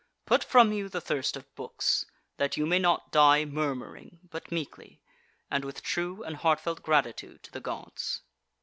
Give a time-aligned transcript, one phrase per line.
[0.25, 2.07] Put from you the thirst of books,
[2.37, 4.99] that you may not die murmuring, but meekly,
[5.51, 8.23] and with true and heartfelt gratitude to the Gods.